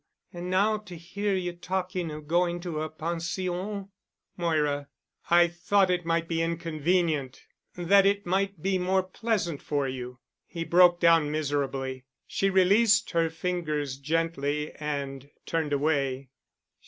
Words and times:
And 0.33 0.49
now 0.49 0.79
to 0.79 0.97
hear 0.97 1.35
you 1.35 1.53
talking 1.53 2.09
of 2.09 2.27
going 2.27 2.59
to 2.61 2.81
a 2.81 2.89
pension——" 2.89 3.89
"Moira—I 4.35 5.47
thought 5.47 5.91
it 5.91 6.07
might 6.07 6.27
be 6.27 6.41
inconvenient—that 6.41 8.05
it 8.07 8.25
might 8.25 8.63
be 8.63 8.79
more 8.79 9.03
pleasant 9.03 9.61
for 9.61 9.87
you——" 9.87 10.17
He 10.47 10.63
broke 10.63 10.99
down 10.99 11.29
miserably. 11.29 12.05
She 12.25 12.49
released 12.49 13.11
her 13.11 13.29
fingers 13.29 13.97
gently 13.97 14.71
and 14.77 15.29
turned 15.45 15.71
away. 15.71 16.31